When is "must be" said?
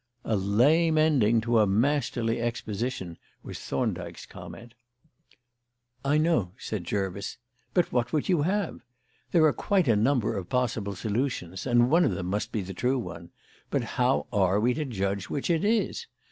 12.25-12.61